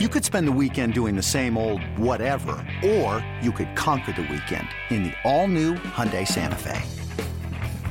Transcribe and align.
You 0.00 0.08
could 0.08 0.24
spend 0.24 0.48
the 0.48 0.58
weekend 0.60 0.92
doing 0.92 1.14
the 1.14 1.22
same 1.22 1.56
old 1.56 1.80
whatever, 1.96 2.56
or 2.84 3.24
you 3.40 3.52
could 3.52 3.76
conquer 3.76 4.10
the 4.10 4.22
weekend 4.22 4.66
in 4.90 5.04
the 5.04 5.12
all-new 5.22 5.74
Hyundai 5.74 6.26
Santa 6.26 6.56
Fe. 6.56 6.82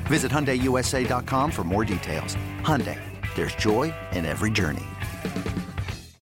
Visit 0.08 0.30
HyundaiUSA.com 0.30 1.50
for 1.50 1.64
more 1.64 1.86
details. 1.86 2.36
Hyundai, 2.60 3.00
there's 3.36 3.56
joy 3.56 3.94
in 4.12 4.26
every 4.26 4.52
journey. 4.52 4.84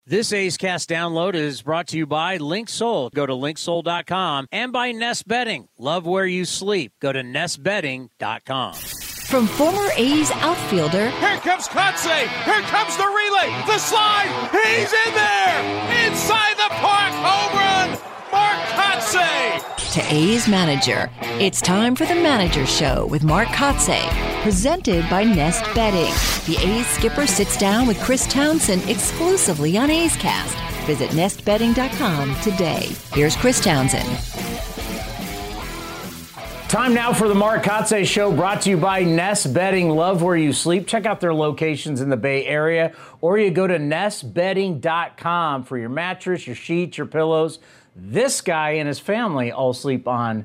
This 0.04 0.34
A's 0.34 0.58
Cast 0.58 0.90
download 0.90 1.34
is 1.34 1.62
brought 1.62 1.86
to 1.88 1.96
you 1.96 2.06
by 2.06 2.36
LinkSoul. 2.36 3.10
Go 3.14 3.24
to 3.24 3.32
linksoul.com 3.32 4.48
and 4.52 4.74
by 4.74 4.92
Nest 4.92 5.26
Bedding. 5.26 5.68
Love 5.78 6.06
where 6.06 6.26
you 6.26 6.44
sleep. 6.44 6.92
Go 7.00 7.10
to 7.10 7.22
nestbedding.com. 7.22 8.74
From 9.30 9.46
former 9.46 9.86
A's 9.96 10.32
outfielder. 10.32 11.08
Here 11.08 11.38
comes 11.38 11.68
Kotsay. 11.68 12.26
Here 12.42 12.62
comes 12.62 12.96
the 12.96 13.06
relay. 13.06 13.62
The 13.64 13.78
slide. 13.78 14.26
He's 14.50 14.92
in 14.92 15.14
there. 15.14 16.08
Inside 16.08 16.56
the 16.56 16.68
park. 16.70 17.12
Home 17.12 17.56
run. 17.56 17.98
Mark 18.32 18.58
Kotsay. 18.74 19.92
To 19.92 20.12
A's 20.12 20.48
manager. 20.48 21.08
It's 21.38 21.60
time 21.60 21.94
for 21.94 22.06
the 22.06 22.16
Manager 22.16 22.66
Show 22.66 23.06
with 23.06 23.22
Mark 23.22 23.46
Kotsay. 23.48 24.02
Presented 24.42 25.08
by 25.08 25.22
Nest 25.22 25.62
Bedding. 25.76 26.12
The 26.52 26.60
A's 26.66 26.88
skipper 26.88 27.28
sits 27.28 27.56
down 27.56 27.86
with 27.86 28.00
Chris 28.00 28.26
Townsend 28.26 28.90
exclusively 28.90 29.78
on 29.78 29.90
A's 29.90 30.16
Cast. 30.16 30.56
Visit 30.86 31.10
nestbedding.com 31.10 32.34
today. 32.42 32.88
Here's 33.12 33.36
Chris 33.36 33.60
Townsend. 33.62 34.08
Time 36.70 36.94
now 36.94 37.12
for 37.12 37.26
the 37.26 37.34
Mark 37.34 37.64
Kotsay 37.64 38.06
Show, 38.06 38.30
brought 38.30 38.62
to 38.62 38.70
you 38.70 38.76
by 38.76 39.02
Nest 39.02 39.52
Bedding. 39.52 39.88
Love 39.90 40.22
where 40.22 40.36
you 40.36 40.52
sleep. 40.52 40.86
Check 40.86 41.04
out 41.04 41.20
their 41.20 41.34
locations 41.34 42.00
in 42.00 42.10
the 42.10 42.16
Bay 42.16 42.46
Area, 42.46 42.92
or 43.20 43.36
you 43.38 43.50
go 43.50 43.66
to 43.66 43.76
nestbedding.com 43.76 45.64
for 45.64 45.76
your 45.76 45.88
mattress, 45.88 46.46
your 46.46 46.54
sheets, 46.54 46.96
your 46.96 47.08
pillows. 47.08 47.58
This 47.96 48.40
guy 48.40 48.74
and 48.74 48.86
his 48.86 49.00
family 49.00 49.50
all 49.50 49.72
sleep 49.72 50.06
on 50.06 50.44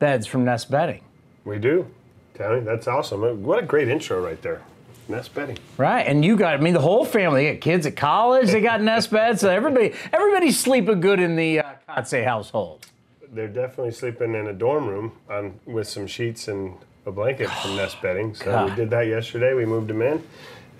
beds 0.00 0.26
from 0.26 0.44
Nest 0.44 0.72
Bedding. 0.72 1.04
We 1.44 1.60
do. 1.60 1.86
Tony, 2.34 2.62
that's 2.62 2.88
awesome. 2.88 3.44
What 3.44 3.62
a 3.62 3.64
great 3.64 3.86
intro 3.86 4.20
right 4.20 4.42
there. 4.42 4.62
Nest 5.08 5.32
bedding. 5.36 5.58
Right, 5.76 6.04
and 6.04 6.24
you 6.24 6.36
got, 6.36 6.54
I 6.54 6.56
mean, 6.56 6.74
the 6.74 6.80
whole 6.80 7.04
family, 7.04 7.44
they 7.44 7.52
got 7.52 7.60
kids 7.60 7.86
at 7.86 7.94
college, 7.94 8.50
they 8.50 8.60
got 8.60 8.82
nest 8.82 9.12
beds, 9.12 9.40
so 9.40 9.48
everybody, 9.48 9.94
everybody's 10.12 10.58
sleeping 10.58 10.98
good 10.98 11.20
in 11.20 11.36
the 11.36 11.60
uh, 11.60 11.72
Kotsay 11.88 12.24
household. 12.24 12.89
They're 13.32 13.48
definitely 13.48 13.92
sleeping 13.92 14.34
in 14.34 14.48
a 14.48 14.52
dorm 14.52 14.86
room 14.88 15.12
on, 15.28 15.60
with 15.64 15.88
some 15.88 16.06
sheets 16.06 16.48
and 16.48 16.74
a 17.06 17.12
blanket 17.12 17.48
from 17.62 17.76
Nest 17.76 18.00
Bedding. 18.02 18.34
So 18.34 18.46
God. 18.46 18.70
we 18.70 18.76
did 18.76 18.90
that 18.90 19.06
yesterday. 19.06 19.54
We 19.54 19.64
moved 19.64 19.88
them 19.88 20.02
in, 20.02 20.22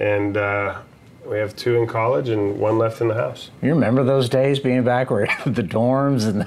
and 0.01 0.37
uh, 0.37 0.81
we 1.25 1.39
have 1.39 1.55
two 1.55 1.77
in 1.77 1.87
college 1.87 2.29
and 2.29 2.59
one 2.59 2.77
left 2.77 3.01
in 3.01 3.07
the 3.09 3.15
house. 3.15 3.51
You 3.63 3.71
remember 3.71 4.03
those 4.03 4.29
days 4.29 4.59
being 4.59 4.83
back 4.83 5.11
where 5.11 5.27
the 5.47 5.63
dorms 5.63 6.27
and 6.27 6.45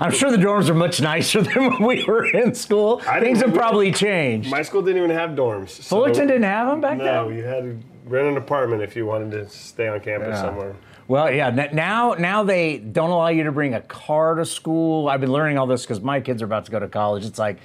I'm 0.00 0.10
sure 0.10 0.30
the 0.32 0.38
dorms 0.38 0.68
are 0.70 0.74
much 0.74 1.00
nicer 1.00 1.42
than 1.42 1.70
when 1.70 1.82
we 1.84 2.04
were 2.04 2.26
in 2.26 2.54
school. 2.54 3.00
I 3.08 3.20
Things 3.20 3.40
have 3.42 3.54
probably 3.54 3.92
changed. 3.92 4.50
My 4.50 4.62
school 4.62 4.82
didn't 4.82 5.04
even 5.04 5.16
have 5.16 5.30
dorms. 5.30 5.70
so- 5.70 5.82
Fullerton 5.82 6.26
didn't 6.26 6.42
have 6.44 6.66
them 6.68 6.80
back 6.80 6.98
No, 6.98 7.04
then. 7.04 7.14
No, 7.14 7.28
you 7.28 7.44
had 7.44 7.62
to 7.64 7.78
rent 8.06 8.26
an 8.28 8.36
apartment 8.38 8.82
if 8.82 8.96
you 8.96 9.06
wanted 9.06 9.30
to 9.32 9.48
stay 9.48 9.86
on 9.88 10.00
campus 10.00 10.30
Yeah. 10.30 10.40
somewhere. 10.42 10.74
Well, 11.06 11.30
yeah. 11.30 11.50
Now, 11.50 12.14
now 12.14 12.42
they 12.44 12.78
don't 12.78 13.10
allow 13.10 13.28
you 13.28 13.44
to 13.44 13.52
bring 13.52 13.74
a 13.74 13.80
car 13.80 14.36
to 14.36 14.46
school. 14.46 15.08
I've 15.08 15.20
been 15.20 15.32
learning 15.32 15.58
all 15.58 15.66
this 15.66 15.82
because 15.82 16.00
my 16.00 16.20
kids 16.20 16.40
are 16.40 16.46
about 16.46 16.64
to 16.66 16.70
go 16.70 16.78
to 16.78 16.88
college. 16.88 17.24
It's 17.24 17.38
like 17.38 17.58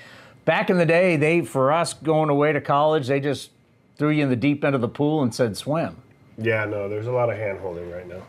back 0.45 0.69
in 0.69 0.77
the 0.77 0.85
day, 0.85 1.15
they 1.15 1.41
for 1.41 1.71
us 1.71 1.93
going 1.93 2.29
away 2.29 2.51
to 2.53 2.61
college, 2.61 3.07
they 3.07 3.19
just 3.19 3.51
threw 3.95 4.09
you 4.09 4.23
in 4.23 4.29
the 4.29 4.35
deep 4.35 4.63
end 4.63 4.75
of 4.75 4.81
the 4.81 4.87
pool 4.87 5.23
and 5.23 5.33
said 5.33 5.55
swim. 5.55 5.95
Yeah, 6.37 6.65
no, 6.65 6.89
there's 6.89 7.07
a 7.07 7.11
lot 7.11 7.29
of 7.29 7.37
hand 7.37 7.59
holding 7.59 7.89
right 7.89 8.07
now. 8.07 8.21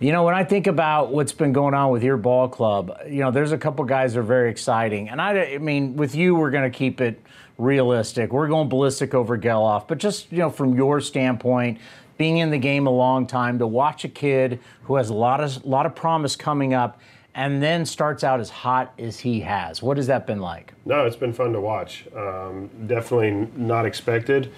You 0.00 0.10
know, 0.10 0.24
when 0.24 0.34
I 0.34 0.42
think 0.42 0.66
about 0.66 1.12
what's 1.12 1.32
been 1.32 1.52
going 1.52 1.74
on 1.74 1.92
with 1.92 2.02
your 2.02 2.16
ball 2.16 2.48
club, 2.48 2.98
you 3.06 3.20
know, 3.20 3.30
there's 3.30 3.52
a 3.52 3.58
couple 3.58 3.84
guys 3.84 4.14
that 4.14 4.20
are 4.20 4.24
very 4.24 4.50
exciting. 4.50 5.08
And 5.08 5.20
I, 5.20 5.54
I 5.54 5.58
mean, 5.58 5.94
with 5.94 6.16
you, 6.16 6.34
we're 6.34 6.50
going 6.50 6.70
to 6.70 6.76
keep 6.76 7.00
it 7.00 7.20
realistic. 7.56 8.32
We're 8.32 8.48
going 8.48 8.68
ballistic 8.68 9.14
over 9.14 9.38
Gelof. 9.38 9.86
But 9.86 9.98
just, 9.98 10.32
you 10.32 10.38
know, 10.38 10.50
from 10.50 10.74
your 10.74 11.00
standpoint, 11.00 11.78
being 12.18 12.38
in 12.38 12.50
the 12.50 12.58
game 12.58 12.86
a 12.86 12.90
long 12.90 13.26
time, 13.26 13.58
to 13.58 13.66
watch 13.66 14.04
a 14.04 14.08
kid 14.08 14.60
who 14.84 14.96
has 14.96 15.08
a 15.08 15.14
lot 15.14 15.40
of, 15.40 15.64
lot 15.64 15.86
of 15.86 15.94
promise 15.94 16.36
coming 16.36 16.74
up 16.74 17.00
and 17.34 17.62
then 17.62 17.86
starts 17.86 18.24
out 18.24 18.40
as 18.40 18.50
hot 18.50 18.92
as 18.98 19.18
he 19.20 19.40
has. 19.40 19.82
What 19.82 19.96
has 19.96 20.06
that 20.08 20.26
been 20.26 20.40
like? 20.40 20.72
No, 20.84 21.06
it's 21.06 21.16
been 21.16 21.32
fun 21.32 21.52
to 21.52 21.60
watch. 21.60 22.04
Um, 22.14 22.68
definitely 22.86 23.48
not 23.56 23.86
expected 23.86 24.52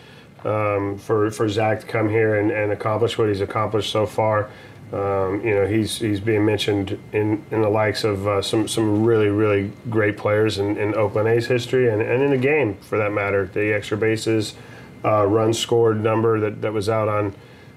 um, 0.45 0.99
for 0.99 1.31
for 1.31 1.49
Zack 1.49 1.81
to 1.81 1.87
come 1.87 2.09
here 2.09 2.37
and, 2.37 2.51
and 2.51 2.73
accomplish 2.73 3.17
what 3.17 3.29
he's 3.29 3.41
accomplished 3.41 3.91
so 3.91 4.07
far. 4.07 4.51
Um, 4.93 5.41
you 5.45 5.55
know, 5.55 5.67
he's 5.67 5.99
he's 5.99 6.21
being 6.21 6.45
mentioned 6.45 6.99
in, 7.13 7.45
in 7.51 7.63
the 7.63 7.69
likes 7.69 8.05
of 8.05 8.27
uh, 8.27 8.43
some 8.43 8.69
some 8.69 9.05
really 9.05 9.29
really 9.29 9.73
great 9.89 10.17
players 10.17 10.59
in, 10.59 10.77
in 10.77 10.95
Oakland 10.95 11.29
A's 11.29 11.47
history 11.47 11.89
and, 11.89 12.03
and 12.03 12.23
in 12.23 12.31
the 12.31 12.39
game 12.39 12.77
for 12.77 12.99
that 12.99 13.13
matter. 13.13 13.47
The 13.47 13.73
extra 13.73 13.97
bases, 13.97 14.55
uh, 15.05 15.27
runs 15.27 15.59
scored 15.59 16.03
number 16.03 16.41
that, 16.41 16.63
that 16.63 16.73
was 16.73 16.89
out 16.89 17.09
on. 17.09 17.35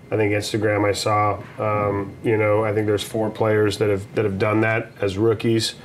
I 0.09 0.15
think 0.15 0.31
Instagram 0.31 0.87
I 0.87 0.93
saw, 0.93 1.41
um, 1.59 2.15
you 2.23 2.37
know, 2.37 2.63
I 2.63 2.73
think 2.73 2.87
there's 2.87 3.03
four 3.03 3.29
players 3.29 3.77
that 3.79 3.89
have 3.89 4.15
that 4.15 4.23
have 4.23 4.39
done 4.39 4.61
that 4.61 4.91
as 5.01 5.17
rookies. 5.17 5.75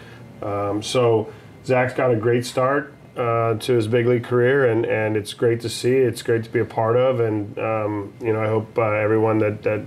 Um, 0.41 0.83
so 0.83 1.33
Zack's 1.65 1.95
got 1.95 2.13
a 2.13 2.17
great 2.17 2.47
start 2.47 2.95
uh, 3.17 3.55
to 3.55 3.73
his 3.73 3.89
big 3.89 4.07
league 4.07 4.25
career, 4.25 4.67
and, 4.71 4.87
and 4.87 5.17
it's 5.17 5.35
great 5.35 5.61
to 5.63 5.69
see. 5.69 5.97
It's 5.97 6.23
great 6.23 6.45
to 6.45 6.51
be 6.51 6.61
a 6.61 6.65
part 6.65 6.97
of, 6.97 7.21
and 7.21 7.59
um, 7.59 8.13
you 8.21 8.33
know, 8.33 8.41
I 8.41 8.47
hope 8.47 8.79
uh, 8.79 8.83
everyone 8.83 9.39
that, 9.39 9.63
that 9.65 9.85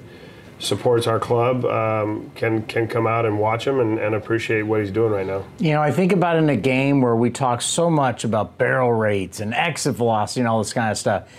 supports 0.59 1.05
our 1.05 1.19
club 1.19 1.65
um, 1.65 2.31
can 2.35 2.63
can 2.63 2.87
come 2.87 3.05
out 3.07 3.25
and 3.25 3.39
watch 3.39 3.67
him 3.67 3.79
and, 3.79 3.99
and 3.99 4.15
appreciate 4.15 4.63
what 4.63 4.79
he's 4.79 4.91
doing 4.91 5.11
right 5.11 5.25
now. 5.25 5.43
You 5.59 5.73
know, 5.73 5.81
I 5.81 5.91
think 5.91 6.11
about 6.11 6.37
in 6.37 6.49
a 6.49 6.55
game 6.55 7.01
where 7.01 7.15
we 7.15 7.29
talk 7.29 7.61
so 7.61 7.89
much 7.89 8.23
about 8.23 8.57
barrel 8.57 8.93
rates 8.93 9.39
and 9.39 9.53
exit 9.53 9.95
velocity 9.95 10.41
and 10.41 10.47
all 10.47 10.59
this 10.59 10.73
kind 10.73 10.91
of 10.91 10.97
stuff. 10.97 11.29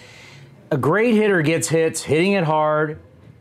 A 0.71 0.77
great 0.77 1.15
hitter 1.15 1.43
gets 1.43 1.69
hits, 1.69 2.03
hitting 2.03 2.33
it 2.33 2.45
hard, 2.45 3.01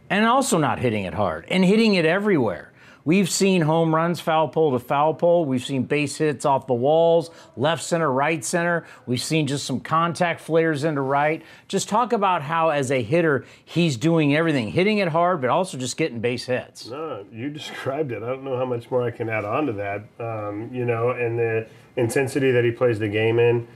and 0.09 0.25
also 0.25 0.57
not 0.57 0.79
hitting 0.79 1.05
it 1.05 1.13
hard, 1.13 1.45
and 1.49 1.65
hitting 1.65 1.95
it 1.95 2.05
everywhere. 2.05 2.71
We've 3.05 3.29
seen 3.29 3.61
home 3.61 3.93
runs, 3.93 4.19
foul 4.19 4.47
pole 4.47 4.71
to 4.71 4.79
foul 4.79 5.13
pole. 5.13 5.45
We've 5.45 5.63
seen 5.63 5.83
base 5.83 6.17
hits 6.17 6.43
off 6.43 6.65
the 6.65 6.73
walls, 6.73 7.29
left 7.55 7.83
center, 7.83 8.11
right 8.11 8.43
center. 8.43 8.85
We've 9.05 9.21
seen 9.21 9.45
just 9.45 9.65
some 9.65 9.79
contact 9.79 10.41
flares 10.41 10.83
into 10.83 11.01
right. 11.01 11.43
Just 11.67 11.87
talk 11.87 12.13
about 12.13 12.41
how, 12.41 12.69
as 12.69 12.89
a 12.89 13.03
hitter, 13.03 13.45
he's 13.63 13.95
doing 13.95 14.35
everything, 14.35 14.69
hitting 14.69 14.97
it 14.97 15.09
hard, 15.09 15.39
but 15.39 15.51
also 15.51 15.77
just 15.77 15.97
getting 15.97 16.19
base 16.19 16.45
hits. 16.45 16.87
No, 16.87 17.23
you 17.31 17.49
described 17.51 18.11
it. 18.11 18.23
I 18.23 18.27
don't 18.27 18.43
know 18.43 18.57
how 18.57 18.65
much 18.65 18.89
more 18.89 19.03
I 19.03 19.11
can 19.11 19.29
add 19.29 19.45
on 19.45 19.67
to 19.67 19.73
that. 19.73 20.03
Um, 20.19 20.71
you 20.73 20.83
know, 20.83 21.11
and 21.11 21.37
the 21.37 21.67
intensity 21.95 22.51
that 22.51 22.65
he 22.65 22.71
plays 22.71 22.97
the 22.97 23.07
game 23.07 23.37
in, 23.37 23.67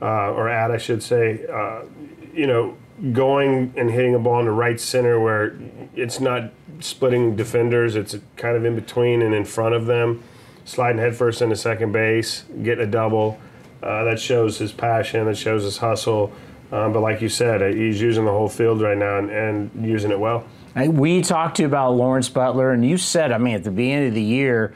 uh, 0.00 0.32
or 0.32 0.48
at, 0.48 0.70
I 0.70 0.78
should 0.78 1.02
say. 1.02 1.44
Uh, 1.46 1.82
you 2.32 2.46
know, 2.46 2.74
going 3.12 3.72
and 3.76 3.90
hitting 3.90 4.14
a 4.14 4.18
ball 4.18 4.40
in 4.40 4.46
the 4.46 4.52
right 4.52 4.80
center 4.80 5.20
where 5.20 5.56
it's 5.94 6.20
not 6.20 6.50
splitting 6.80 7.36
defenders. 7.36 7.96
It's 7.96 8.16
kind 8.36 8.56
of 8.56 8.64
in 8.64 8.74
between 8.74 9.22
and 9.22 9.34
in 9.34 9.44
front 9.44 9.74
of 9.74 9.86
them. 9.86 10.22
Sliding 10.64 11.00
headfirst 11.00 11.40
into 11.40 11.56
second 11.56 11.92
base, 11.92 12.44
getting 12.62 12.84
a 12.84 12.90
double. 12.90 13.38
Uh, 13.82 14.04
that 14.04 14.20
shows 14.20 14.58
his 14.58 14.72
passion. 14.72 15.24
That 15.26 15.36
shows 15.36 15.62
his 15.62 15.78
hustle. 15.78 16.32
Um, 16.70 16.92
but 16.92 17.00
like 17.00 17.22
you 17.22 17.28
said, 17.28 17.62
uh, 17.62 17.66
he's 17.68 18.00
using 18.00 18.24
the 18.24 18.30
whole 18.30 18.48
field 18.48 18.82
right 18.82 18.98
now 18.98 19.18
and, 19.18 19.30
and 19.30 19.86
using 19.86 20.10
it 20.10 20.18
well. 20.18 20.44
We 20.76 21.22
talked 21.22 21.56
to 21.56 21.62
you 21.62 21.66
about 21.66 21.92
Lawrence 21.92 22.28
Butler, 22.28 22.72
and 22.72 22.84
you 22.84 22.98
said, 22.98 23.32
I 23.32 23.38
mean, 23.38 23.54
at 23.54 23.64
the 23.64 23.70
beginning 23.70 24.08
of 24.08 24.14
the 24.14 24.22
year, 24.22 24.74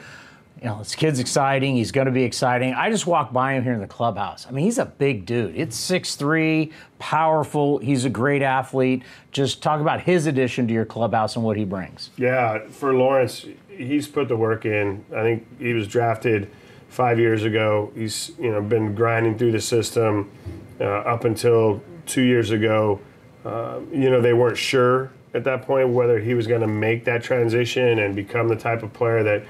you 0.63 0.69
know, 0.69 0.79
this 0.79 0.95
kid's 0.95 1.19
exciting. 1.19 1.75
He's 1.75 1.91
going 1.91 2.07
to 2.07 2.13
be 2.13 2.23
exciting. 2.23 2.73
I 2.73 2.89
just 2.89 3.05
walked 3.05 3.33
by 3.33 3.55
him 3.55 3.65
here 3.65 3.73
in 3.73 3.81
the 3.81 3.89
clubhouse. 3.89 4.47
I 4.47 4.53
mean, 4.53 4.65
he's 4.65 4.79
a 4.79 4.87
big 4.87 5.27
dude. 5.27 5.57
It's 5.57 5.77
6'3, 5.91 6.73
powerful. 7.01 7.79
He's 7.79 8.05
a 8.05 8.11
great 8.11 8.43
athlete. 8.43 9.03
Just 9.33 9.61
talk 9.61 9.81
about 9.81 10.03
his 10.03 10.27
addition 10.27 10.69
to 10.69 10.75
your 10.75 10.85
clubhouse 10.85 11.35
and 11.35 11.45
what 11.45 11.57
he 11.57 11.65
brings. 11.65 12.11
Yeah, 12.17 12.69
for 12.69 12.95
Lawrence, 12.95 13.45
he's 13.69 14.07
put 14.07 14.29
the 14.29 14.37
work 14.37 14.65
in. 14.65 15.05
I 15.13 15.23
think 15.23 15.47
he 15.59 15.73
was 15.73 15.89
drafted 15.89 16.49
five 16.89 17.19
years 17.19 17.43
ago. 17.43 17.91
He's 17.97 18.31
you 18.39 18.53
know 18.53 18.63
been 18.63 18.95
grinding 18.95 19.39
through 19.39 19.53
the 19.53 19.61
system 19.61 20.31
uh, 20.81 20.85
up 20.85 21.25
until 21.25 21.83
two 22.07 22.23
years 22.23 22.51
ago. 22.51 23.01
Uh, 23.45 23.81
you 23.91 24.11
know 24.11 24.21
they 24.21 24.35
weren't 24.35 24.59
sure 24.59 25.11
at 25.35 25.45
that 25.45 25.63
point 25.63 25.89
whether 25.89 26.19
he 26.19 26.35
was 26.35 26.47
going 26.47 26.61
to 26.61 26.67
make 26.67 27.05
that 27.07 27.23
transition 27.23 27.99
and 27.99 28.15
become 28.15 28.49
the 28.49 28.57
type 28.57 28.83
of 28.83 28.93
player 28.93 29.23
that 29.23 29.43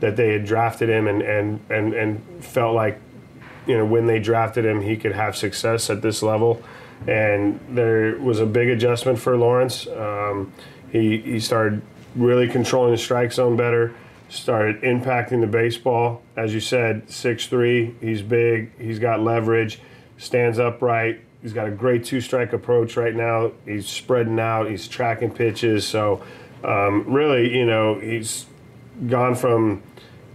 that 0.00 0.16
they 0.16 0.32
had 0.32 0.44
drafted 0.44 0.88
him 0.88 1.06
and 1.06 1.22
and 1.22 1.60
and, 1.70 1.94
and 1.94 2.44
felt 2.44 2.74
like 2.74 2.98
you 3.66 3.76
know 3.76 3.84
when 3.84 4.06
they 4.06 4.18
drafted 4.18 4.64
him 4.64 4.80
he 4.80 4.96
could 4.96 5.12
have 5.12 5.36
success 5.36 5.90
at 5.90 6.02
this 6.02 6.22
level. 6.22 6.62
And 7.06 7.58
there 7.70 8.18
was 8.18 8.40
a 8.40 8.46
big 8.46 8.68
adjustment 8.68 9.18
for 9.18 9.36
Lawrence. 9.36 9.86
Um, 9.86 10.52
he 10.90 11.18
he 11.18 11.40
started 11.40 11.82
really 12.16 12.48
controlling 12.48 12.92
the 12.92 12.98
strike 12.98 13.32
zone 13.32 13.56
better 13.56 13.94
started 14.30 14.80
impacting 14.82 15.40
the 15.40 15.46
baseball. 15.46 16.22
As 16.36 16.54
you 16.54 16.60
said 16.60 17.06
6'3 17.08 17.94
he's 18.00 18.22
big 18.22 18.70
he's 18.78 18.98
got 18.98 19.20
leverage 19.20 19.80
stands 20.16 20.58
upright. 20.58 21.20
He's 21.42 21.52
got 21.52 21.66
a 21.66 21.70
great 21.70 22.04
two 22.04 22.20
strike 22.20 22.52
approach 22.52 22.96
right 22.96 23.14
now. 23.14 23.52
He's 23.64 23.88
spreading 23.88 24.38
out 24.38 24.70
he's 24.70 24.86
tracking 24.86 25.30
pitches. 25.30 25.86
So 25.86 26.22
um, 26.62 27.04
really 27.12 27.56
you 27.56 27.66
know 27.66 27.98
he's 27.98 28.46
gone 29.08 29.34
from 29.34 29.82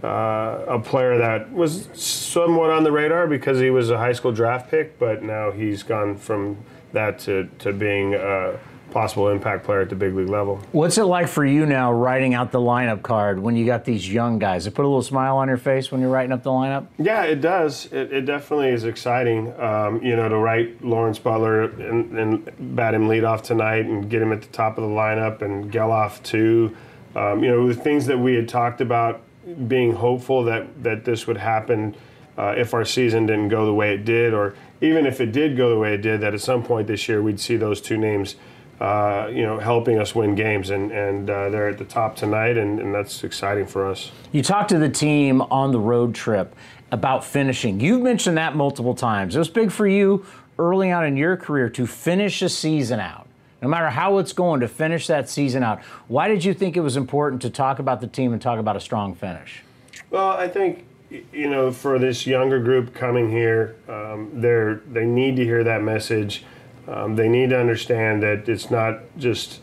uh, 0.02 0.64
a 0.68 0.78
player 0.78 1.18
that 1.18 1.52
was 1.52 1.88
somewhat 1.94 2.70
on 2.70 2.84
the 2.84 2.92
radar 2.92 3.26
because 3.26 3.58
he 3.58 3.70
was 3.70 3.90
a 3.90 3.98
high 3.98 4.12
school 4.12 4.32
draft 4.32 4.70
pick, 4.70 4.98
but 4.98 5.22
now 5.22 5.50
he's 5.50 5.82
gone 5.82 6.16
from 6.16 6.56
that 6.92 7.18
to, 7.20 7.48
to 7.58 7.72
being 7.72 8.14
a 8.14 8.58
possible 8.90 9.28
impact 9.28 9.64
player 9.64 9.82
at 9.82 9.90
the 9.90 9.94
big 9.94 10.14
league 10.14 10.28
level. 10.28 10.56
What's 10.72 10.96
it 10.96 11.04
like 11.04 11.28
for 11.28 11.44
you 11.44 11.66
now 11.66 11.92
writing 11.92 12.34
out 12.34 12.52
the 12.52 12.60
lineup 12.60 13.02
card 13.02 13.38
when 13.38 13.56
you 13.56 13.66
got 13.66 13.84
these 13.84 14.10
young 14.10 14.38
guys? 14.38 14.66
It 14.66 14.74
put 14.74 14.84
a 14.84 14.88
little 14.88 15.02
smile 15.02 15.36
on 15.36 15.48
your 15.48 15.58
face 15.58 15.90
when 15.90 16.00
you're 16.00 16.10
writing 16.10 16.32
up 16.32 16.42
the 16.42 16.50
lineup? 16.50 16.86
Yeah, 16.98 17.24
it 17.24 17.40
does. 17.40 17.86
It, 17.92 18.12
it 18.12 18.20
definitely 18.22 18.70
is 18.70 18.84
exciting, 18.84 19.52
um, 19.60 20.02
you 20.02 20.16
know, 20.16 20.28
to 20.28 20.36
write 20.38 20.82
Lawrence 20.82 21.18
Butler 21.18 21.64
and, 21.64 22.18
and 22.18 22.76
bat 22.76 22.94
him 22.94 23.08
lead 23.08 23.24
off 23.24 23.42
tonight 23.42 23.84
and 23.84 24.08
get 24.08 24.22
him 24.22 24.32
at 24.32 24.40
the 24.40 24.48
top 24.48 24.78
of 24.78 24.84
the 24.84 24.94
lineup 24.94 25.42
and 25.42 25.70
Gelof 25.70 26.22
too. 26.22 26.74
Um, 27.16 27.42
you 27.42 27.50
know, 27.50 27.66
the 27.66 27.74
things 27.74 28.04
that 28.06 28.18
we 28.18 28.34
had 28.34 28.46
talked 28.46 28.82
about 28.82 29.22
being 29.66 29.94
hopeful 29.94 30.44
that, 30.44 30.82
that 30.82 31.06
this 31.06 31.26
would 31.26 31.38
happen 31.38 31.96
uh, 32.36 32.54
if 32.58 32.74
our 32.74 32.84
season 32.84 33.24
didn't 33.24 33.48
go 33.48 33.64
the 33.64 33.72
way 33.72 33.94
it 33.94 34.04
did, 34.04 34.34
or 34.34 34.54
even 34.82 35.06
if 35.06 35.20
it 35.22 35.32
did 35.32 35.56
go 35.56 35.70
the 35.70 35.78
way 35.78 35.94
it 35.94 36.02
did, 36.02 36.20
that 36.20 36.34
at 36.34 36.40
some 36.42 36.62
point 36.62 36.86
this 36.86 37.08
year 37.08 37.22
we'd 37.22 37.40
see 37.40 37.56
those 37.56 37.80
two 37.80 37.96
names, 37.96 38.36
uh, 38.80 39.30
you 39.32 39.42
know, 39.42 39.58
helping 39.58 39.98
us 39.98 40.14
win 40.14 40.34
games, 40.34 40.68
and 40.68 40.92
and 40.92 41.30
uh, 41.30 41.48
they're 41.48 41.68
at 41.68 41.78
the 41.78 41.84
top 41.86 42.14
tonight, 42.14 42.58
and, 42.58 42.78
and 42.78 42.94
that's 42.94 43.24
exciting 43.24 43.66
for 43.66 43.86
us. 43.86 44.10
You 44.32 44.42
talked 44.42 44.68
to 44.68 44.78
the 44.78 44.90
team 44.90 45.40
on 45.40 45.72
the 45.72 45.80
road 45.80 46.14
trip 46.14 46.54
about 46.92 47.24
finishing. 47.24 47.80
You've 47.80 48.02
mentioned 48.02 48.36
that 48.36 48.54
multiple 48.54 48.94
times. 48.94 49.34
It 49.34 49.38
was 49.38 49.48
big 49.48 49.72
for 49.72 49.86
you 49.86 50.26
early 50.58 50.90
on 50.92 51.06
in 51.06 51.16
your 51.16 51.38
career 51.38 51.70
to 51.70 51.86
finish 51.86 52.42
a 52.42 52.50
season 52.50 53.00
out. 53.00 53.25
No 53.62 53.68
matter 53.68 53.88
how 53.88 54.18
it's 54.18 54.32
going, 54.32 54.60
to 54.60 54.68
finish 54.68 55.06
that 55.06 55.28
season 55.28 55.62
out. 55.62 55.82
Why 56.08 56.28
did 56.28 56.44
you 56.44 56.52
think 56.52 56.76
it 56.76 56.80
was 56.80 56.96
important 56.96 57.40
to 57.42 57.50
talk 57.50 57.78
about 57.78 58.00
the 58.00 58.06
team 58.06 58.32
and 58.32 58.40
talk 58.40 58.58
about 58.58 58.76
a 58.76 58.80
strong 58.80 59.14
finish? 59.14 59.62
Well, 60.10 60.28
I 60.28 60.48
think 60.48 60.84
you 61.10 61.48
know, 61.48 61.70
for 61.70 61.98
this 61.98 62.26
younger 62.26 62.58
group 62.58 62.94
coming 62.94 63.30
here, 63.30 63.76
um, 63.88 64.30
they're 64.34 64.76
they 64.90 65.04
need 65.04 65.36
to 65.36 65.44
hear 65.44 65.62
that 65.64 65.82
message. 65.82 66.44
Um, 66.88 67.16
they 67.16 67.28
need 67.28 67.50
to 67.50 67.58
understand 67.58 68.22
that 68.22 68.48
it's 68.48 68.70
not 68.70 69.00
just 69.16 69.60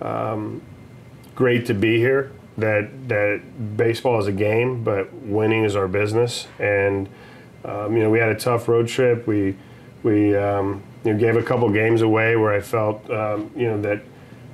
um, 0.00 0.62
great 1.34 1.66
to 1.66 1.74
be 1.74 1.98
here. 1.98 2.32
That 2.58 3.08
that 3.08 3.76
baseball 3.76 4.20
is 4.20 4.28
a 4.28 4.32
game, 4.32 4.84
but 4.84 5.12
winning 5.12 5.64
is 5.64 5.74
our 5.74 5.88
business. 5.88 6.46
And 6.58 7.08
um, 7.64 7.96
you 7.96 8.02
know, 8.02 8.10
we 8.10 8.18
had 8.18 8.28
a 8.28 8.38
tough 8.38 8.68
road 8.68 8.86
trip. 8.86 9.26
We 9.26 9.56
we 10.02 10.36
um, 10.36 10.82
you 11.04 11.12
know, 11.12 11.18
gave 11.18 11.36
a 11.36 11.42
couple 11.42 11.68
games 11.70 12.02
away 12.02 12.36
where 12.36 12.52
I 12.52 12.60
felt 12.60 13.08
um, 13.10 13.50
you 13.54 13.66
know 13.66 13.80
that 13.82 14.02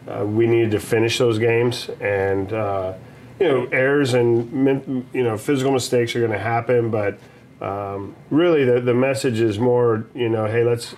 uh, 0.09 0.25
we 0.25 0.47
needed 0.47 0.73
to 0.73 0.81
finish 0.81 1.19
those 1.19 1.39
games 1.39 1.89
and. 2.01 2.53
Uh, 2.53 2.95
you 3.41 3.49
know, 3.49 3.67
errors 3.73 4.13
and 4.13 5.07
you 5.15 5.23
know 5.23 5.39
physical 5.39 5.73
mistakes 5.73 6.15
are 6.15 6.21
going 6.21 6.31
to 6.31 6.39
happen, 6.39 6.91
but 6.91 7.19
um, 7.61 8.15
really 8.31 8.65
the 8.65 8.81
the 8.81 8.95
message 8.95 9.41
is 9.41 9.59
more, 9.59 10.07
you 10.15 10.29
know, 10.29 10.47
hey, 10.47 10.63
let's 10.63 10.95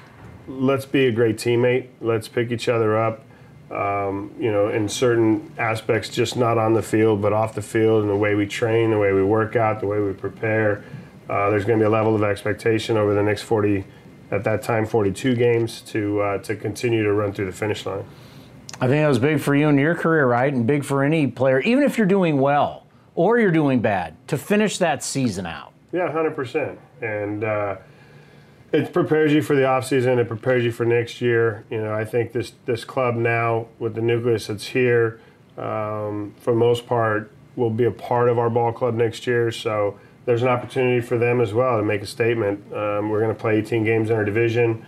let's 0.49 0.85
be 0.85 1.07
a 1.07 1.13
great 1.13 1.37
teammate. 1.37 1.89
Let's 2.01 2.29
pick 2.29 2.51
each 2.51 2.69
other 2.69 2.97
up. 2.97 3.25
Um, 3.71 4.35
you 4.39 4.53
know, 4.53 4.69
in 4.69 4.89
certain 4.89 5.51
aspects, 5.57 6.11
just 6.11 6.37
not 6.37 6.59
on 6.59 6.75
the 6.75 6.83
field, 6.83 7.23
but 7.23 7.33
off 7.33 7.55
the 7.55 7.63
field, 7.63 8.03
and 8.03 8.11
the 8.11 8.17
way 8.17 8.35
we 8.35 8.47
train, 8.47 8.91
the 8.91 8.99
way 8.99 9.13
we 9.13 9.25
work 9.25 9.57
out, 9.57 9.81
the 9.81 9.87
way 9.87 9.99
we 9.99 10.13
prepare. 10.13 10.85
Uh, 11.31 11.49
there's 11.49 11.65
going 11.65 11.79
to 11.79 11.83
be 11.83 11.87
a 11.87 11.91
level 11.91 12.15
of 12.15 12.23
expectation 12.23 12.99
over 12.99 13.15
the 13.15 13.23
next 13.23 13.43
40, 13.43 13.85
at 14.33 14.43
that 14.45 14.63
time, 14.63 14.87
42 14.87 15.37
games 15.37 15.83
to 15.83 16.21
uh, 16.21 16.39
to 16.39 16.57
continue 16.57 17.05
to 17.05 17.13
run 17.13 17.33
through 17.33 17.47
the 17.47 17.53
finish 17.53 17.87
line. 17.87 18.05
I 18.81 18.89
think 18.89 19.03
that 19.03 19.09
was 19.09 19.19
big 19.21 19.41
for 19.41 19.55
you 19.55 19.69
in 19.69 19.79
your 19.79 19.95
career, 19.95 20.27
right? 20.27 20.53
And 20.53 20.67
big 20.67 20.85
for 20.85 21.05
any 21.05 21.29
player, 21.29 21.61
even 21.61 21.85
if 21.85 21.97
you're 21.97 22.07
doing 22.07 22.41
well 22.41 22.87
or 23.15 23.39
you're 23.39 23.53
doing 23.53 23.81
bad, 23.81 24.17
to 24.29 24.39
finish 24.39 24.79
that 24.79 25.05
season 25.05 25.47
out. 25.47 25.73
Yeah, 25.93 26.11
100%. 26.11 26.77
And 27.03 27.45
uh, 27.45 27.77
it 28.73 28.93
prepares 28.93 29.33
you 29.33 29.43
for 29.43 29.55
the 29.55 29.63
offseason. 29.63 30.19
It 30.19 30.27
prepares 30.27 30.65
you 30.65 30.73
for 30.73 30.87
next 30.87 31.21
year. 31.21 31.65
You 31.71 31.83
know, 31.83 31.93
I 31.93 32.05
think 32.05 32.33
this, 32.33 32.55
this 32.65 32.85
club 32.85 33.15
now, 33.15 33.67
with 33.79 33.95
the 33.95 34.01
nucleus 34.01 34.47
that's 34.47 34.67
here, 34.67 35.21
um, 35.59 36.35
for 36.41 36.53
the 36.53 36.59
most 36.59 36.87
part, 36.87 37.31
will 37.55 37.71
be 37.71 37.85
a 37.85 37.91
part 37.91 38.31
of 38.31 38.39
our 38.39 38.49
ball 38.49 38.73
club 38.73 38.95
next 38.95 39.27
year. 39.27 39.53
So 39.53 40.01
there's 40.25 40.43
an 40.43 40.49
opportunity 40.49 41.01
for 41.01 41.19
them 41.19 41.41
as 41.41 41.53
well 41.53 41.77
to 41.79 41.85
make 41.85 42.03
a 42.03 42.07
statement. 42.07 42.61
Um, 42.73 43.11
we're 43.11 43.21
going 43.21 43.35
to 43.35 43.41
play 43.41 43.59
18 43.59 43.85
games 43.85 44.11
in 44.11 44.17
our 44.17 44.25
division. 44.25 44.85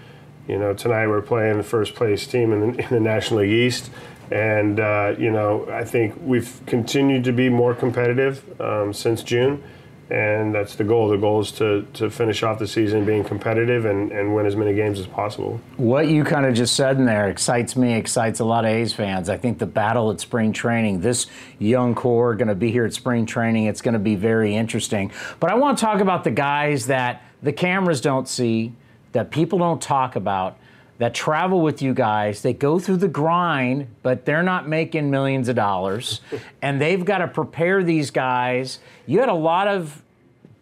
You 0.46 0.58
know, 0.58 0.74
tonight 0.74 1.08
we're 1.08 1.22
playing 1.22 1.56
the 1.56 1.64
first 1.64 1.94
place 1.94 2.26
team 2.26 2.52
in 2.52 2.60
the, 2.60 2.82
in 2.82 2.88
the 2.90 3.00
National 3.00 3.40
League 3.40 3.52
East. 3.52 3.90
And, 4.30 4.80
uh, 4.80 5.14
you 5.18 5.30
know, 5.30 5.68
I 5.70 5.84
think 5.84 6.14
we've 6.20 6.60
continued 6.66 7.24
to 7.24 7.32
be 7.32 7.48
more 7.48 7.74
competitive 7.74 8.60
um, 8.60 8.92
since 8.92 9.22
June. 9.22 9.62
And 10.10 10.54
that's 10.54 10.74
the 10.74 10.84
goal. 10.84 11.08
The 11.08 11.16
goal 11.16 11.40
is 11.40 11.50
to, 11.52 11.86
to 11.94 12.10
finish 12.10 12.42
off 12.42 12.58
the 12.58 12.66
season 12.66 13.06
being 13.06 13.24
competitive 13.24 13.86
and, 13.86 14.12
and 14.12 14.34
win 14.34 14.44
as 14.44 14.54
many 14.54 14.74
games 14.74 15.00
as 15.00 15.06
possible. 15.06 15.60
What 15.78 16.08
you 16.08 16.24
kind 16.24 16.44
of 16.44 16.54
just 16.54 16.76
said 16.76 16.98
in 16.98 17.06
there 17.06 17.30
excites 17.30 17.74
me, 17.74 17.94
excites 17.94 18.40
a 18.40 18.44
lot 18.44 18.66
of 18.66 18.70
A's 18.70 18.92
fans. 18.92 19.30
I 19.30 19.38
think 19.38 19.58
the 19.58 19.66
battle 19.66 20.10
at 20.10 20.20
spring 20.20 20.52
training, 20.52 21.00
this 21.00 21.26
young 21.58 21.94
core 21.94 22.34
going 22.34 22.48
to 22.48 22.54
be 22.54 22.70
here 22.70 22.84
at 22.84 22.92
spring 22.92 23.24
training, 23.24 23.64
it's 23.64 23.80
going 23.80 23.94
to 23.94 23.98
be 23.98 24.14
very 24.14 24.54
interesting. 24.54 25.10
But 25.40 25.50
I 25.50 25.54
want 25.54 25.78
to 25.78 25.84
talk 25.84 26.00
about 26.00 26.22
the 26.24 26.30
guys 26.30 26.86
that 26.88 27.22
the 27.42 27.52
cameras 27.52 28.02
don't 28.02 28.28
see, 28.28 28.72
that 29.12 29.30
people 29.30 29.58
don't 29.58 29.80
talk 29.80 30.16
about 30.16 30.58
that 30.98 31.14
travel 31.14 31.60
with 31.60 31.82
you 31.82 31.94
guys. 31.94 32.42
They 32.42 32.52
go 32.52 32.78
through 32.78 32.98
the 32.98 33.08
grind, 33.08 33.88
but 34.02 34.24
they're 34.24 34.42
not 34.42 34.68
making 34.68 35.10
millions 35.10 35.48
of 35.48 35.56
dollars. 35.56 36.20
and 36.62 36.80
they've 36.80 37.04
got 37.04 37.18
to 37.18 37.28
prepare 37.28 37.82
these 37.82 38.10
guys. 38.10 38.78
You 39.06 39.20
had 39.20 39.28
a 39.28 39.34
lot 39.34 39.66
of 39.66 40.03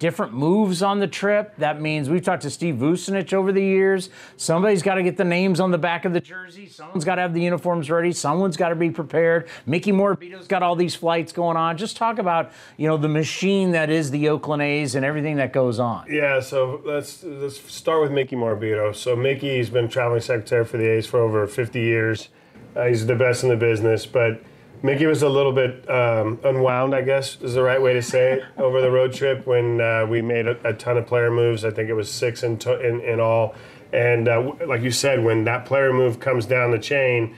different 0.02 0.34
moves 0.34 0.82
on 0.82 0.98
the 0.98 1.06
trip. 1.06 1.54
That 1.58 1.80
means 1.80 2.10
we've 2.10 2.24
talked 2.24 2.42
to 2.42 2.50
Steve 2.50 2.74
Vucinich 2.74 3.32
over 3.32 3.52
the 3.52 3.62
years. 3.62 4.10
Somebody's 4.36 4.82
got 4.82 4.96
to 4.96 5.02
get 5.04 5.16
the 5.16 5.24
names 5.24 5.60
on 5.60 5.70
the 5.70 5.78
back 5.78 6.04
of 6.04 6.12
the 6.12 6.20
jersey. 6.20 6.66
Someone's 6.66 7.04
got 7.04 7.14
to 7.14 7.22
have 7.22 7.32
the 7.32 7.40
uniforms 7.40 7.88
ready. 7.88 8.10
Someone's 8.10 8.56
got 8.56 8.70
to 8.70 8.74
be 8.74 8.90
prepared. 8.90 9.48
Mickey 9.64 9.92
Morabito's 9.92 10.48
got 10.48 10.60
all 10.60 10.74
these 10.74 10.96
flights 10.96 11.30
going 11.30 11.56
on. 11.56 11.76
Just 11.76 11.96
talk 11.96 12.18
about 12.18 12.50
you 12.76 12.88
know 12.88 12.96
the 12.96 13.08
machine 13.08 13.70
that 13.70 13.90
is 13.90 14.10
the 14.10 14.28
Oakland 14.28 14.60
A's 14.60 14.96
and 14.96 15.04
everything 15.04 15.36
that 15.36 15.52
goes 15.52 15.78
on. 15.78 16.06
Yeah, 16.10 16.40
so 16.40 16.82
let's 16.84 17.22
let's 17.22 17.60
start 17.72 18.02
with 18.02 18.10
Mickey 18.10 18.34
Morabito. 18.34 18.92
So 18.96 19.14
Mickey's 19.14 19.70
been 19.70 19.86
traveling 19.86 20.20
secretary 20.20 20.64
for 20.64 20.78
the 20.78 20.88
A's 20.90 21.06
for 21.06 21.20
over 21.20 21.46
50 21.46 21.78
years. 21.78 22.28
Uh, 22.74 22.86
he's 22.86 23.06
the 23.06 23.14
best 23.14 23.44
in 23.44 23.50
the 23.50 23.56
business, 23.56 24.04
but 24.04 24.42
Mickey 24.84 25.06
was 25.06 25.22
a 25.22 25.28
little 25.28 25.52
bit 25.52 25.88
um, 25.88 26.40
unwound, 26.42 26.92
I 26.92 27.02
guess 27.02 27.40
is 27.40 27.54
the 27.54 27.62
right 27.62 27.80
way 27.80 27.92
to 27.92 28.02
say 28.02 28.32
it, 28.32 28.44
over 28.58 28.80
the 28.80 28.90
road 28.90 29.12
trip 29.12 29.46
when 29.46 29.80
uh, 29.80 30.06
we 30.08 30.22
made 30.22 30.48
a, 30.48 30.68
a, 30.68 30.72
ton 30.72 30.96
of 30.96 31.06
player 31.06 31.30
moves. 31.30 31.64
I 31.64 31.70
think 31.70 31.88
it 31.88 31.94
was 31.94 32.10
six 32.10 32.42
in, 32.42 32.58
to- 32.58 32.80
in, 32.80 33.00
in, 33.00 33.20
all. 33.20 33.54
And 33.92 34.26
uh, 34.26 34.52
like 34.66 34.82
you 34.82 34.90
said, 34.90 35.22
when 35.22 35.44
that 35.44 35.66
player 35.66 35.92
move 35.92 36.18
comes 36.18 36.46
down 36.46 36.72
the 36.72 36.80
chain, 36.80 37.36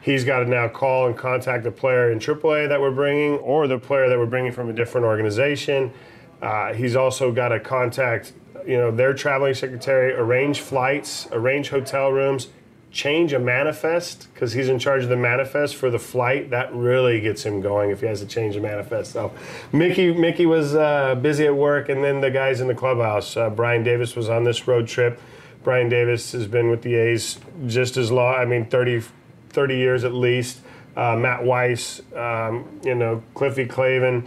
he's 0.00 0.24
got 0.24 0.38
to 0.38 0.46
now 0.46 0.68
call 0.68 1.06
and 1.06 1.16
contact 1.16 1.64
the 1.64 1.70
player 1.70 2.10
in 2.10 2.18
AAA 2.18 2.68
that 2.70 2.80
we're 2.80 2.90
bringing 2.90 3.38
or 3.40 3.66
the 3.66 3.78
player 3.78 4.08
that 4.08 4.18
we're 4.18 4.24
bringing 4.24 4.52
from 4.52 4.70
a 4.70 4.72
different 4.72 5.04
organization. 5.04 5.92
Uh, 6.40 6.72
he's 6.72 6.96
also 6.96 7.30
got 7.30 7.48
to 7.48 7.60
contact, 7.60 8.32
you 8.66 8.78
know, 8.78 8.90
their 8.90 9.12
traveling 9.12 9.52
secretary, 9.52 10.14
arrange 10.14 10.60
flights, 10.60 11.28
arrange 11.32 11.68
hotel 11.68 12.10
rooms, 12.10 12.48
change 12.96 13.34
a 13.34 13.38
manifest 13.38 14.26
because 14.32 14.54
he's 14.54 14.68
in 14.68 14.78
charge 14.78 15.02
of 15.02 15.10
the 15.10 15.16
manifest 15.16 15.76
for 15.76 15.90
the 15.90 15.98
flight. 15.98 16.48
That 16.50 16.74
really 16.74 17.20
gets 17.20 17.44
him 17.44 17.60
going 17.60 17.90
if 17.90 18.00
he 18.00 18.06
has 18.06 18.20
to 18.20 18.26
change 18.26 18.54
the 18.54 18.60
manifest. 18.60 19.12
So, 19.12 19.32
Mickey 19.70 20.12
Mickey 20.12 20.46
was 20.46 20.74
uh, 20.74 21.14
busy 21.16 21.44
at 21.44 21.54
work, 21.54 21.90
and 21.90 22.02
then 22.02 22.22
the 22.22 22.30
guys 22.30 22.60
in 22.60 22.68
the 22.68 22.74
clubhouse. 22.74 23.36
Uh, 23.36 23.50
Brian 23.50 23.84
Davis 23.84 24.16
was 24.16 24.30
on 24.30 24.44
this 24.44 24.66
road 24.66 24.88
trip. 24.88 25.20
Brian 25.62 25.88
Davis 25.90 26.32
has 26.32 26.46
been 26.46 26.70
with 26.70 26.82
the 26.82 26.94
A's 26.94 27.38
just 27.66 27.96
as 27.98 28.10
long. 28.10 28.34
I 28.34 28.46
mean, 28.46 28.64
30, 28.66 29.02
30 29.50 29.76
years 29.76 30.04
at 30.04 30.14
least. 30.14 30.60
Uh, 30.96 31.16
Matt 31.16 31.44
Weiss, 31.44 32.00
um, 32.14 32.80
you 32.82 32.94
know, 32.94 33.22
Cliffy 33.34 33.66
Clavin. 33.66 34.26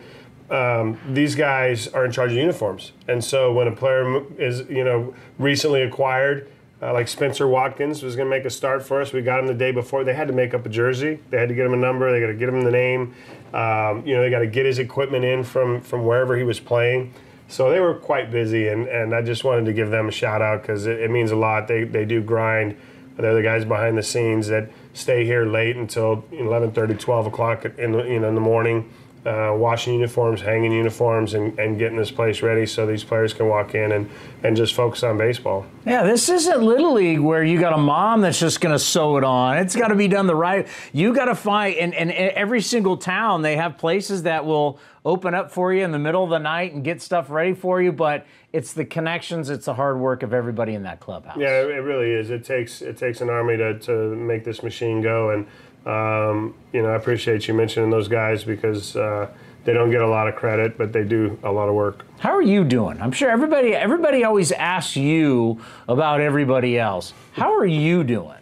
Um, 0.52 1.00
these 1.10 1.34
guys 1.34 1.88
are 1.88 2.06
in 2.06 2.12
charge 2.12 2.32
of 2.32 2.38
uniforms, 2.38 2.92
and 3.08 3.24
so 3.24 3.52
when 3.52 3.68
a 3.68 3.72
player 3.72 4.24
is, 4.38 4.68
you 4.70 4.84
know, 4.84 5.14
recently 5.38 5.82
acquired 5.82 6.48
uh, 6.82 6.94
like 6.94 7.08
Spenser 7.08 7.48
Watkins 7.48 8.02
was 8.02 8.16
going 8.16 8.30
to 8.30 8.30
make 8.30 8.46
a 8.46 8.50
start 8.50 8.86
for 8.86 9.02
us. 9.02 9.12
We 9.12 9.22
got 9.22 9.40
him 9.40 9.48
the 9.48 9.54
day 9.54 9.72
before. 9.72 10.04
They 10.04 10.14
had 10.14 10.28
to 10.28 10.34
make 10.34 10.54
up 10.54 10.66
a 10.66 10.70
jersey. 10.70 11.20
They 11.30 11.38
had 11.38 11.50
to 11.50 11.56
get 11.56 11.66
him 11.66 11.74
a 11.74 11.78
number. 11.78 12.12
They 12.12 12.20
got 12.20 12.28
to 12.28 12.34
get 12.34 12.50
him 12.50 12.62
the 12.62 12.72
name. 12.72 13.14
Um, 13.54 14.06
you 14.06 14.16
know, 14.16 14.22
they 14.22 14.30
got 14.30 14.40
to 14.40 14.48
get 14.48 14.66
his 14.66 14.80
equipment 14.80 15.26
in 15.26 15.44
from 15.44 15.82
from 15.82 16.06
wherever 16.06 16.38
he 16.38 16.44
was 16.44 16.60
playing. 16.60 17.14
So 17.50 17.72
they 17.72 17.80
were 17.80 17.96
quite 17.96 18.30
busy, 18.30 18.68
and, 18.68 18.88
and 18.88 19.14
I 19.14 19.24
just 19.24 19.44
wanted 19.44 19.66
to 19.66 19.74
give 19.74 19.90
them 19.90 20.08
a 20.08 20.12
shout 20.12 20.40
out 20.40 20.62
because 20.62 20.86
it, 20.86 21.00
it, 21.00 21.10
means 21.10 21.32
a 21.32 21.36
lot. 21.36 21.68
They, 21.68 21.84
they 21.84 22.06
do 22.06 22.22
grind. 22.22 22.78
They're 23.18 23.34
the 23.34 23.42
guys 23.42 23.66
behind 23.66 23.98
the 23.98 24.04
scenes 24.04 24.48
that 24.50 24.70
stay 24.94 25.26
here 25.26 25.46
late 25.46 25.76
until 25.76 26.22
11:30, 26.32 27.00
12 27.00 27.26
o'clock 27.26 27.66
in 27.66 27.92
the, 27.92 28.04
you 28.04 28.20
know 28.20 28.30
in 28.30 28.36
the 28.36 28.42
morning. 28.42 28.90
Uh, 29.26 29.54
washing 29.54 29.94
uniforms, 29.96 30.42
hanging 30.42 30.72
uniforms, 30.72 31.34
and, 31.34 31.58
and 31.60 31.78
getting 31.78 31.98
this 31.98 32.12
place 32.12 32.42
ready 32.42 32.66
so 32.66 32.86
these 32.86 33.04
players 33.04 33.34
can 33.34 33.48
walk 33.48 33.76
in 33.76 33.92
and, 33.92 34.10
and 34.44 34.56
just 34.56 34.74
focus 34.74 35.04
on 35.04 35.18
baseball. 35.18 35.66
Yeah, 35.86 36.04
this 36.04 36.30
isn't 36.30 36.62
Little 36.62 36.94
League 36.94 37.20
where 37.20 37.44
you 37.44 37.60
got 37.60 37.74
a 37.74 37.78
mom 37.78 38.22
that's 38.22 38.40
just 38.40 38.62
going 38.62 38.74
to 38.74 38.80
sew 38.80 39.18
it 39.18 39.24
on. 39.24 39.58
It's 39.58 39.76
got 39.76 39.90
to 39.90 39.96
be 39.96 40.08
done 40.08 40.28
the 40.28 40.36
right. 40.36 40.68
You 40.94 41.14
got 41.14 41.26
to 41.26 41.36
find, 41.36 41.76
and, 41.76 41.94
and 41.94 42.12
every 42.12 42.62
single 42.62 42.96
town, 42.96 43.42
they 43.42 43.58
have 43.58 43.78
places 43.78 44.24
that 44.24 44.46
will 44.46 44.80
open 45.04 45.34
up 45.34 45.52
for 45.52 45.74
you 45.74 45.84
in 45.84 45.92
the 45.92 46.00
middle 46.00 46.24
of 46.24 46.30
the 46.30 46.40
night 46.40 46.74
and 46.74 46.84
get 46.84 47.02
stuff 47.02 47.30
ready 47.30 47.54
for 47.54 47.82
you, 47.82 47.92
but 47.92 48.26
it's 48.54 48.74
the 48.74 48.86
connections, 48.86 49.50
it's 49.50 49.66
the 49.66 49.74
hard 49.74 50.00
work 50.00 50.24
of 50.24 50.34
everybody 50.34 50.76
in 50.76 50.84
that 50.84 51.00
clubhouse. 51.00 51.38
Yeah, 51.38 51.62
it 51.62 51.84
really 51.84 52.12
is. 52.12 52.30
It 52.30 52.44
takes 52.44 52.82
it 52.82 52.98
takes 52.98 53.22
an 53.22 53.30
army 53.30 53.58
to, 53.58 53.80
to 53.80 54.16
make 54.16 54.44
this 54.44 54.64
machine 54.64 55.02
go 55.02 55.32
and 55.32 55.48
um, 55.90 56.54
you 56.72 56.84
know, 56.84 56.90
I 56.90 56.96
appreciate 56.96 57.48
you 57.48 57.56
mentioning 57.56 57.90
those 57.90 58.08
guys 58.08 58.44
because 58.44 58.96
uh, 58.96 59.28
they 59.64 59.74
don't 59.74 59.90
get 59.90 60.02
a 60.02 60.08
lot 60.08 60.28
of 60.28 60.36
credit, 60.36 60.78
but 60.78 60.94
they 60.94 61.04
do 61.04 61.40
a 61.42 61.52
lot 61.52 61.68
of 61.68 61.74
work. 61.74 62.06
How 62.20 62.30
are 62.30 62.44
you 62.44 62.64
doing? 62.64 63.02
I'm 63.02 63.12
sure 63.12 63.32
everybody 63.32 63.74
everybody 63.74 64.24
always 64.24 64.52
asks 64.52 64.96
you 64.96 65.60
about 65.88 66.22
everybody 66.22 66.78
else. 66.78 67.14
How 67.32 67.56
are 67.56 67.66
you 67.66 68.04
doing? 68.04 68.38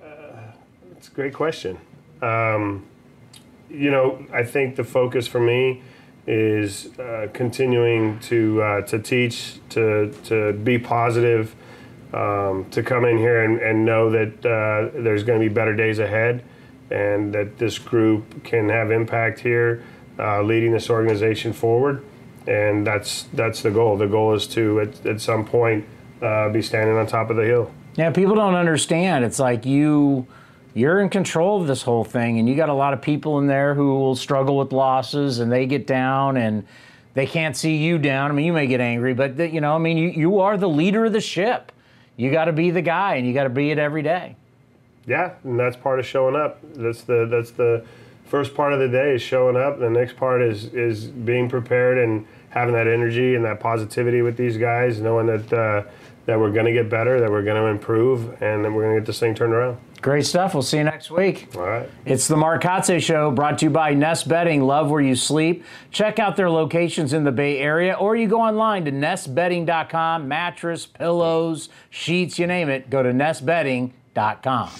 Uh, 0.00 0.06
it's 0.92 1.08
a 1.08 1.10
great 1.10 1.34
question. 1.34 1.76
Um, 2.22 2.86
you 3.68 3.90
know, 3.90 4.24
I 4.32 4.44
think 4.44 4.76
the 4.76 4.84
focus 4.84 5.26
for 5.26 5.40
me 5.40 5.82
is 6.28 6.96
uh, 7.00 7.28
continuing 7.32 8.20
to 8.20 8.62
uh, 8.62 8.80
to 8.82 9.00
teach, 9.00 9.58
to 9.70 10.12
to 10.24 10.52
be 10.52 10.78
positive, 10.78 11.56
um, 12.12 12.66
to 12.70 12.80
come 12.84 13.04
in 13.06 13.18
here 13.18 13.42
and, 13.42 13.58
and 13.58 13.84
know 13.84 14.08
that 14.10 14.46
uh, 14.46 15.02
there's 15.02 15.24
going 15.24 15.40
to 15.40 15.48
be 15.48 15.52
better 15.52 15.74
days 15.74 15.98
ahead 15.98 16.44
and 16.90 17.32
that 17.32 17.58
this 17.58 17.78
group 17.78 18.44
can 18.44 18.68
have 18.68 18.90
impact 18.90 19.40
here, 19.40 19.82
uh, 20.18 20.42
leading 20.42 20.72
this 20.72 20.90
organization 20.90 21.52
forward. 21.52 22.04
And 22.46 22.86
that's 22.86 23.24
that's 23.34 23.62
the 23.62 23.70
goal. 23.70 23.96
The 23.96 24.06
goal 24.06 24.34
is 24.34 24.46
to 24.48 24.80
at, 24.80 25.06
at 25.06 25.20
some 25.20 25.44
point 25.44 25.84
uh, 26.22 26.48
be 26.48 26.62
standing 26.62 26.96
on 26.96 27.06
top 27.06 27.30
of 27.30 27.36
the 27.36 27.44
hill. 27.44 27.70
Yeah, 27.96 28.10
people 28.10 28.34
don't 28.34 28.54
understand. 28.54 29.24
It's 29.24 29.38
like 29.38 29.66
you 29.66 30.26
you're 30.74 31.00
in 31.00 31.08
control 31.08 31.60
of 31.60 31.66
this 31.66 31.82
whole 31.82 32.04
thing, 32.04 32.38
and 32.38 32.48
you 32.48 32.54
got 32.54 32.68
a 32.68 32.74
lot 32.74 32.92
of 32.92 33.02
people 33.02 33.38
in 33.38 33.46
there 33.46 33.74
who 33.74 33.98
will 33.98 34.16
struggle 34.16 34.56
with 34.56 34.72
losses, 34.72 35.40
and 35.40 35.50
they 35.50 35.66
get 35.66 35.86
down 35.86 36.36
and 36.36 36.66
they 37.14 37.26
can't 37.26 37.56
see 37.56 37.76
you 37.76 37.98
down. 37.98 38.30
I 38.30 38.34
mean, 38.34 38.46
you 38.46 38.52
may 38.52 38.66
get 38.66 38.80
angry, 38.80 39.14
but 39.14 39.36
the, 39.36 39.48
you 39.48 39.60
know, 39.60 39.74
I 39.74 39.78
mean, 39.78 39.98
you, 39.98 40.10
you 40.10 40.40
are 40.40 40.56
the 40.56 40.68
leader 40.68 41.04
of 41.04 41.12
the 41.12 41.20
ship. 41.20 41.72
You 42.16 42.30
got 42.30 42.44
to 42.44 42.52
be 42.52 42.70
the 42.70 42.82
guy, 42.82 43.16
and 43.16 43.26
you 43.26 43.34
got 43.34 43.44
to 43.44 43.50
be 43.50 43.70
it 43.70 43.78
every 43.78 44.02
day. 44.02 44.36
Yeah, 45.10 45.32
and 45.42 45.58
that's 45.58 45.76
part 45.76 45.98
of 45.98 46.06
showing 46.06 46.36
up. 46.36 46.60
That's 46.74 47.02
the 47.02 47.26
that's 47.28 47.50
the 47.50 47.84
first 48.26 48.54
part 48.54 48.72
of 48.72 48.78
the 48.78 48.86
day 48.86 49.16
is 49.16 49.20
showing 49.20 49.56
up. 49.56 49.80
The 49.80 49.90
next 49.90 50.16
part 50.16 50.40
is 50.40 50.66
is 50.66 51.06
being 51.06 51.48
prepared 51.48 51.98
and 51.98 52.24
having 52.50 52.74
that 52.74 52.86
energy 52.86 53.34
and 53.34 53.44
that 53.44 53.58
positivity 53.58 54.22
with 54.22 54.36
these 54.36 54.56
guys, 54.56 55.00
knowing 55.00 55.26
that 55.26 55.52
uh, 55.52 55.82
that 56.26 56.38
we're 56.38 56.52
going 56.52 56.66
to 56.66 56.72
get 56.72 56.88
better, 56.88 57.18
that 57.18 57.28
we're 57.28 57.42
going 57.42 57.60
to 57.60 57.68
improve, 57.68 58.40
and 58.40 58.64
that 58.64 58.70
we're 58.70 58.82
going 58.84 58.94
to 58.94 59.00
get 59.00 59.06
this 59.06 59.18
thing 59.18 59.34
turned 59.34 59.52
around. 59.52 59.78
Great 60.00 60.24
stuff. 60.24 60.54
We'll 60.54 60.62
see 60.62 60.78
you 60.78 60.84
next 60.84 61.10
week. 61.10 61.48
All 61.56 61.66
right. 61.66 61.90
It's 62.06 62.28
the 62.28 62.36
Mark 62.36 62.62
Kotsay 62.62 63.02
Show 63.02 63.32
brought 63.32 63.58
to 63.58 63.66
you 63.66 63.70
by 63.70 63.94
Nest 63.94 64.28
Bedding. 64.28 64.62
Love 64.62 64.90
where 64.90 65.00
you 65.00 65.16
sleep. 65.16 65.64
Check 65.90 66.20
out 66.20 66.36
their 66.36 66.48
locations 66.48 67.12
in 67.12 67.24
the 67.24 67.32
Bay 67.32 67.58
Area, 67.58 67.94
or 67.94 68.14
you 68.14 68.28
go 68.28 68.40
online 68.40 68.84
to 68.84 68.92
nestbedding.com. 68.92 70.28
Mattress, 70.28 70.86
pillows, 70.86 71.68
sheets, 71.90 72.38
you 72.38 72.46
name 72.46 72.68
it. 72.68 72.88
Go 72.88 73.02
to 73.02 73.10
nestbedding.com. 74.14 74.70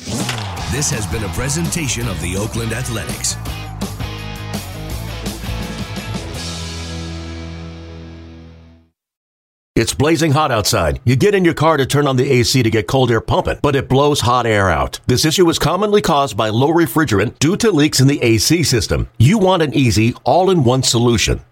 This 0.72 0.90
has 0.90 1.06
been 1.06 1.24
a 1.24 1.28
presentation 1.34 2.08
of 2.08 2.20
the 2.20 2.36
Oakland 2.36 2.72
Athletics. 2.72 3.36
It's 9.76 9.94
blazing 9.94 10.32
hot 10.32 10.50
outside. 10.50 11.00
You 11.06 11.16
get 11.16 11.34
in 11.34 11.44
your 11.44 11.54
car 11.54 11.78
to 11.78 11.86
turn 11.86 12.06
on 12.06 12.16
the 12.16 12.30
AC 12.30 12.62
to 12.62 12.70
get 12.70 12.86
cold 12.86 13.10
air 13.10 13.22
pumping, 13.22 13.60
but 13.62 13.74
it 13.74 13.88
blows 13.88 14.20
hot 14.20 14.44
air 14.44 14.68
out. 14.68 15.00
This 15.06 15.24
issue 15.24 15.48
is 15.48 15.58
commonly 15.58 16.02
caused 16.02 16.36
by 16.36 16.50
low 16.50 16.68
refrigerant 16.68 17.38
due 17.38 17.56
to 17.56 17.70
leaks 17.70 17.98
in 17.98 18.06
the 18.06 18.20
AC 18.22 18.62
system. 18.62 19.08
You 19.18 19.38
want 19.38 19.62
an 19.62 19.72
easy, 19.72 20.14
all 20.24 20.50
in 20.50 20.64
one 20.64 20.82
solution 20.82 21.40